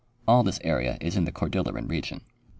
All 0.27 0.41
this 0.41 0.57
area 0.63 0.97
is 0.99 1.15
in 1.15 1.25
the 1.25 1.31
Cor 1.31 1.47
dilleran 1.47 1.87
region. 1.87 2.21